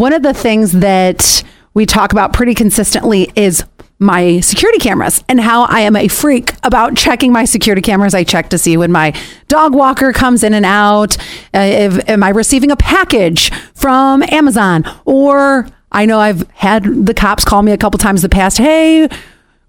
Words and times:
one 0.00 0.14
of 0.14 0.22
the 0.22 0.32
things 0.32 0.72
that 0.72 1.42
we 1.74 1.84
talk 1.84 2.12
about 2.12 2.32
pretty 2.32 2.54
consistently 2.54 3.30
is 3.36 3.62
my 3.98 4.40
security 4.40 4.78
cameras 4.78 5.22
and 5.28 5.38
how 5.38 5.64
I 5.64 5.80
am 5.80 5.94
a 5.94 6.08
freak 6.08 6.54
about 6.62 6.96
checking 6.96 7.32
my 7.32 7.44
security 7.44 7.82
cameras. 7.82 8.14
I 8.14 8.24
check 8.24 8.48
to 8.48 8.56
see 8.56 8.78
when 8.78 8.90
my 8.90 9.12
dog 9.48 9.74
walker 9.74 10.14
comes 10.14 10.42
in 10.42 10.54
and 10.54 10.64
out. 10.64 11.18
Uh, 11.54 11.58
if, 11.60 12.08
am 12.08 12.22
I 12.22 12.30
receiving 12.30 12.70
a 12.70 12.76
package 12.76 13.52
from 13.74 14.22
Amazon? 14.30 14.84
Or 15.04 15.68
I 15.92 16.06
know 16.06 16.18
I've 16.18 16.48
had 16.52 16.84
the 17.04 17.12
cops 17.12 17.44
call 17.44 17.60
me 17.62 17.72
a 17.72 17.76
couple 17.76 17.98
times 17.98 18.24
in 18.24 18.30
the 18.30 18.34
past. 18.34 18.56
Hey, 18.56 19.06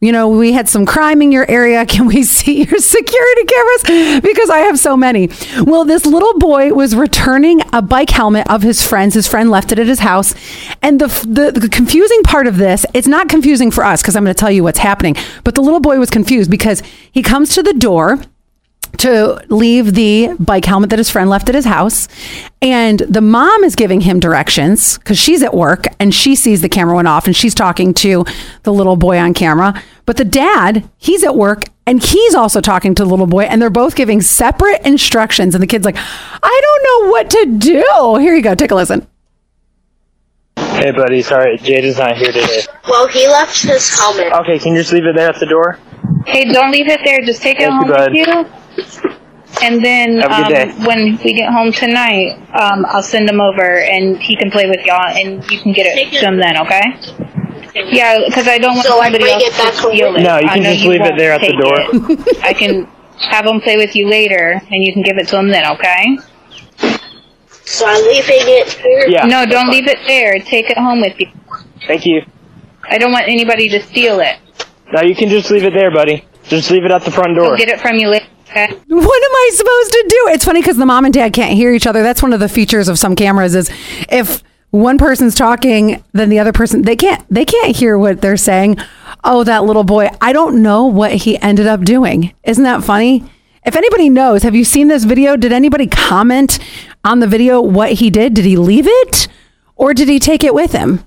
you 0.01 0.11
know, 0.11 0.27
we 0.27 0.51
had 0.51 0.67
some 0.67 0.83
crime 0.83 1.21
in 1.21 1.31
your 1.31 1.49
area. 1.49 1.85
Can 1.91 2.07
we 2.07 2.23
see 2.23 2.63
your 2.63 2.79
security 2.79 3.45
cameras? 3.45 4.21
Because 4.21 4.49
I 4.49 4.59
have 4.59 4.79
so 4.79 4.97
many. 4.97 5.29
Well, 5.61 5.85
this 5.85 6.05
little 6.05 6.37
boy 6.39 6.73
was 6.73 6.95
returning 6.95 7.61
a 7.71 7.83
bike 7.83 8.09
helmet 8.09 8.49
of 8.49 8.63
his 8.63 8.85
friend's. 8.85 9.13
His 9.13 9.27
friend 9.27 9.51
left 9.51 9.71
it 9.71 9.77
at 9.77 9.85
his 9.85 9.99
house. 9.99 10.33
And 10.81 10.99
the, 10.99 11.07
the, 11.27 11.59
the 11.59 11.69
confusing 11.69 12.23
part 12.23 12.47
of 12.47 12.57
this, 12.57 12.85
it's 12.95 13.07
not 13.07 13.29
confusing 13.29 13.69
for 13.69 13.83
us 13.83 14.01
because 14.01 14.15
I'm 14.15 14.23
going 14.23 14.33
to 14.33 14.39
tell 14.39 14.51
you 14.51 14.63
what's 14.63 14.79
happening. 14.79 15.15
But 15.43 15.53
the 15.53 15.61
little 15.61 15.79
boy 15.79 15.99
was 15.99 16.09
confused 16.09 16.49
because 16.49 16.81
he 17.11 17.21
comes 17.21 17.53
to 17.53 17.61
the 17.61 17.73
door 17.73 18.19
to 18.97 19.43
leave 19.49 19.93
the 19.93 20.35
bike 20.39 20.65
helmet 20.65 20.89
that 20.89 20.99
his 20.99 21.09
friend 21.09 21.29
left 21.29 21.49
at 21.49 21.55
his 21.55 21.65
house. 21.65 22.07
And 22.61 22.99
the 22.99 23.21
mom 23.21 23.63
is 23.63 23.75
giving 23.75 24.01
him 24.01 24.19
directions 24.19 24.97
because 24.97 25.17
she's 25.17 25.41
at 25.41 25.53
work 25.53 25.85
and 25.99 26.13
she 26.13 26.35
sees 26.35 26.61
the 26.61 26.69
camera 26.69 26.95
went 26.95 27.07
off 27.07 27.25
and 27.25 27.35
she's 27.35 27.55
talking 27.55 27.93
to 27.95 28.25
the 28.63 28.73
little 28.73 28.95
boy 28.95 29.17
on 29.17 29.33
camera. 29.33 29.81
But 30.11 30.17
the 30.17 30.25
dad, 30.25 30.89
he's 30.97 31.23
at 31.23 31.37
work 31.37 31.69
and 31.85 32.03
he's 32.03 32.35
also 32.35 32.59
talking 32.59 32.93
to 32.95 33.03
the 33.05 33.09
little 33.09 33.27
boy 33.27 33.43
and 33.43 33.61
they're 33.61 33.69
both 33.69 33.95
giving 33.95 34.19
separate 34.19 34.85
instructions. 34.85 35.55
And 35.55 35.63
the 35.63 35.67
kid's 35.67 35.85
like, 35.85 35.95
I 35.97 36.61
don't 36.65 36.83
know 36.83 37.11
what 37.11 37.29
to 37.29 37.45
do. 37.57 38.17
Here 38.19 38.35
you 38.35 38.41
go. 38.41 38.53
Take 38.53 38.71
a 38.71 38.75
listen. 38.75 39.07
Hey, 40.57 40.91
buddy. 40.91 41.21
Sorry, 41.21 41.57
Jade 41.59 41.85
is 41.85 41.97
not 41.97 42.17
here 42.17 42.33
today. 42.33 42.63
Well, 42.89 43.07
he 43.07 43.25
left 43.29 43.61
his 43.61 43.89
helmet. 43.97 44.33
Okay, 44.33 44.59
can 44.59 44.73
you 44.73 44.81
just 44.81 44.91
leave 44.91 45.05
it 45.05 45.15
there 45.15 45.29
at 45.29 45.39
the 45.39 45.45
door? 45.45 45.79
Hey, 46.25 46.43
don't 46.51 46.73
leave 46.73 46.89
it 46.89 46.99
there. 47.05 47.21
Just 47.21 47.41
take 47.41 47.61
it 47.61 47.69
Thank 47.69 47.87
home 47.87 48.13
you, 48.13 48.25
with 48.25 48.51
you. 48.67 49.41
And 49.61 49.81
then 49.81 50.21
um, 50.29 50.85
when 50.85 51.17
we 51.23 51.31
get 51.31 51.53
home 51.53 51.71
tonight, 51.71 52.33
um, 52.59 52.85
I'll 52.89 53.01
send 53.01 53.29
him 53.29 53.39
over 53.39 53.79
and 53.79 54.21
he 54.21 54.35
can 54.35 54.51
play 54.51 54.67
with 54.67 54.85
y'all 54.85 55.07
and 55.07 55.49
you 55.49 55.61
can 55.61 55.71
get 55.71 55.85
it 55.85 55.95
Take 55.95 56.13
it. 56.13 56.19
to 56.19 56.25
him 56.25 56.37
then, 56.37 56.57
okay? 56.57 57.30
Yeah, 57.73 58.19
because 58.25 58.47
I 58.47 58.57
don't 58.57 58.75
want 58.75 58.87
So 58.87 58.99
I 58.99 59.05
somebody 59.05 59.31
else 59.31 59.43
it 59.43 59.51
to 59.53 59.73
steal 59.77 60.11
with 60.11 60.21
it. 60.21 60.23
No, 60.23 60.39
you 60.39 60.49
can 60.49 60.63
know 60.63 60.73
just 60.73 60.85
leave 60.85 61.01
it 61.01 61.15
there 61.17 61.31
at 61.33 61.41
the 61.41 61.53
door. 61.53 62.19
it. 62.27 62.43
I 62.43 62.53
can 62.53 62.85
have 63.19 63.45
them 63.45 63.61
play 63.61 63.77
with 63.77 63.95
you 63.95 64.09
later 64.09 64.61
and 64.71 64.83
you 64.83 64.91
can 64.93 65.03
give 65.03 65.17
it 65.17 65.27
to 65.29 65.35
them 65.37 65.47
then, 65.47 65.71
okay? 65.73 66.17
So 67.65 67.85
I'm 67.87 68.03
leaving 68.03 68.41
it 68.41 68.73
here. 68.73 69.07
Yeah. 69.07 69.25
No, 69.25 69.45
don't 69.45 69.69
leave 69.69 69.87
it 69.87 69.99
there. 70.05 70.39
Take 70.39 70.69
it 70.69 70.77
home 70.77 71.01
with 71.01 71.19
you. 71.19 71.27
Thank 71.87 72.05
you. 72.05 72.25
I 72.89 72.97
don't 72.97 73.11
want 73.11 73.27
anybody 73.27 73.69
to 73.69 73.81
steal 73.81 74.19
it. 74.19 74.37
No, 74.91 75.01
you 75.01 75.15
can 75.15 75.29
just 75.29 75.49
leave 75.49 75.63
it 75.63 75.73
there, 75.73 75.91
buddy. 75.91 76.25
Just 76.43 76.69
leave 76.71 76.83
it 76.83 76.91
at 76.91 77.03
the 77.03 77.11
front 77.11 77.35
door. 77.35 77.51
I'll 77.51 77.57
get 77.57 77.69
it 77.69 77.79
from 77.79 77.95
you 77.95 78.09
later, 78.09 78.25
okay? 78.49 78.67
What 78.67 79.23
am 79.23 79.35
I 79.35 79.49
supposed 79.53 79.91
to 79.91 80.05
do? 80.09 80.27
It's 80.33 80.43
funny 80.43 80.59
because 80.59 80.75
the 80.77 80.85
mom 80.85 81.05
and 81.05 81.13
dad 81.13 81.31
can't 81.31 81.53
hear 81.53 81.71
each 81.71 81.87
other. 81.87 82.03
That's 82.03 82.21
one 82.21 82.33
of 82.33 82.41
the 82.41 82.49
features 82.49 82.89
of 82.89 82.99
some 82.99 83.15
cameras 83.15 83.55
is 83.55 83.69
if 84.09 84.43
one 84.71 84.97
person's 84.97 85.35
talking, 85.35 86.03
then 86.13 86.29
the 86.29 86.39
other 86.39 86.53
person 86.53 86.81
they 86.81 86.95
can't 86.95 87.23
they 87.29 87.45
can't 87.45 87.75
hear 87.75 87.97
what 87.97 88.21
they're 88.21 88.37
saying. 88.37 88.77
Oh, 89.23 89.43
that 89.43 89.63
little 89.65 89.83
boy. 89.83 90.09
I 90.19 90.33
don't 90.33 90.63
know 90.63 90.85
what 90.85 91.11
he 91.11 91.37
ended 91.41 91.67
up 91.67 91.81
doing. 91.81 92.33
Isn't 92.43 92.63
that 92.63 92.83
funny? 92.83 93.29
If 93.63 93.75
anybody 93.75 94.09
knows, 94.09 94.41
have 94.41 94.55
you 94.55 94.65
seen 94.65 94.87
this 94.87 95.03
video? 95.03 95.35
Did 95.35 95.53
anybody 95.53 95.85
comment 95.85 96.57
on 97.03 97.19
the 97.19 97.27
video 97.27 97.61
what 97.61 97.93
he 97.93 98.09
did? 98.09 98.33
Did 98.33 98.45
he 98.45 98.57
leave 98.57 98.87
it 98.87 99.27
or 99.75 99.93
did 99.93 100.07
he 100.07 100.17
take 100.17 100.43
it 100.43 100.55
with 100.55 100.71
him? 100.71 101.05